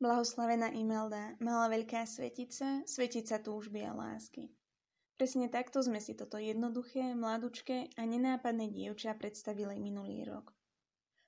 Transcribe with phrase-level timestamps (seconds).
[0.00, 4.48] Blahoslavená Imelda, malá veľká svetica, svetica túžby a lásky.
[5.20, 10.56] Presne takto sme si toto jednoduché, mladučké a nenápadné dievča predstavili minulý rok.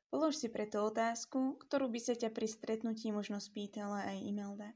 [0.08, 4.72] Polož si preto otázku, ktorú by sa ťa pri stretnutí možno spýtala aj Imelda.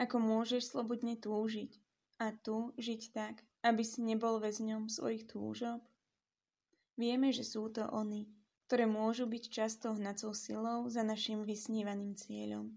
[0.00, 1.76] Ako môžeš slobodne túžiť
[2.16, 5.84] a tu žiť tak, aby si nebol väzňom svojich túžob?
[6.96, 8.24] Vieme, že sú to oni,
[8.72, 12.72] ktoré môžu byť často hnacou silou za našim vysnívaným cieľom.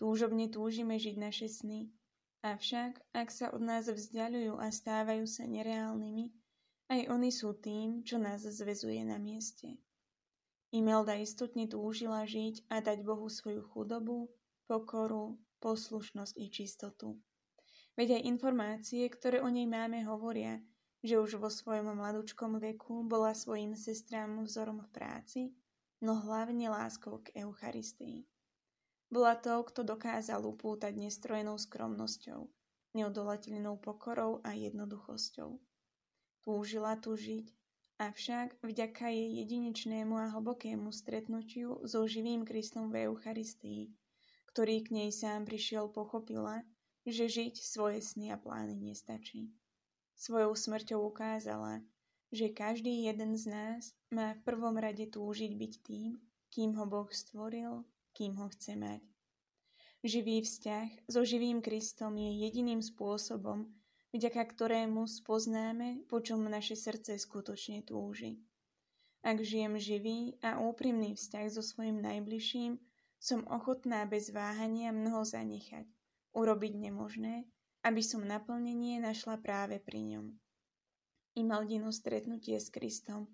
[0.00, 1.92] Túžobne túžime žiť naše sny,
[2.40, 6.32] avšak ak sa od nás vzdialujú a stávajú sa nereálnymi,
[6.88, 9.76] aj oni sú tým, čo nás zväzuje na mieste.
[10.72, 14.32] Imelda istotne túžila žiť a dať Bohu svoju chudobu,
[14.64, 17.20] pokoru, poslušnosť i čistotu.
[17.92, 20.64] Veď aj informácie, ktoré o nej máme, hovoria,
[21.04, 25.40] že už vo svojom mladučkom veku bola svojim sestrám vzorom v práci,
[26.00, 28.24] no hlavne láskou k Eucharistii.
[29.10, 32.46] Bola to, kto dokázal upútať nestrojenou skromnosťou,
[32.94, 35.58] neodolateľnou pokorou a jednoduchosťou.
[36.46, 37.50] Túžila tu žiť,
[37.98, 43.90] avšak vďaka jej jedinečnému a hlbokému stretnutiu so živým Kristom v Eucharistii,
[44.54, 46.62] ktorý k nej sám prišiel, pochopila,
[47.02, 49.50] že žiť svoje sny a plány nestačí.
[50.14, 51.82] Svojou smrťou ukázala,
[52.30, 56.14] že každý jeden z nás má v prvom rade túžiť byť tým,
[56.54, 57.82] kým ho Boh stvoril
[58.14, 59.02] kým ho chce mať.
[60.00, 63.68] Živý vzťah so živým Kristom je jediným spôsobom,
[64.16, 68.40] vďaka ktorému spoznáme, po čom naše srdce skutočne túži.
[69.20, 72.80] Ak žijem živý a úprimný vzťah so svojim najbližším,
[73.20, 75.84] som ochotná bez váhania mnoho zanechať,
[76.32, 77.44] urobiť nemožné,
[77.84, 80.26] aby som naplnenie našla práve pri ňom.
[81.36, 83.28] Imaldino stretnutie s Kristom,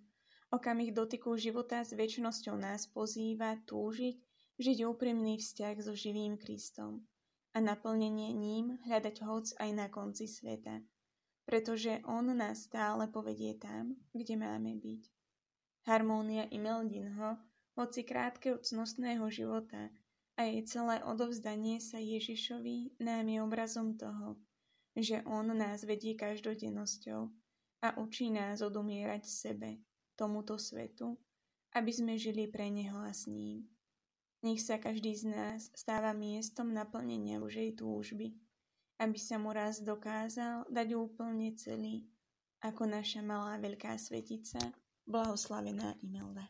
[0.50, 4.18] okamih dotyku života s väčšnosťou nás pozýva túžiť
[4.56, 7.04] žiť úprimný vzťah so živým Kristom
[7.52, 10.80] a naplnenie ním hľadať hoc aj na konci sveta,
[11.44, 15.02] pretože On nás stále povedie tam, kde máme byť.
[15.86, 17.38] Harmónia Imeldinho,
[17.76, 19.92] hoci krátkeho cnostného života
[20.36, 24.40] a jej celé odovzdanie sa Ježišovi nám je obrazom toho,
[24.96, 27.28] že On nás vedie každodennosťou
[27.84, 29.84] a učí nás odumierať sebe,
[30.16, 31.20] tomuto svetu,
[31.76, 33.75] aby sme žili pre Neho a s ním.
[34.46, 38.30] Nech sa každý z nás stáva miestom naplnenia Božej túžby,
[39.02, 42.06] aby sa mu raz dokázal dať úplne celý,
[42.62, 44.62] ako naša malá veľká svetica,
[45.02, 46.46] blahoslavená Imelda.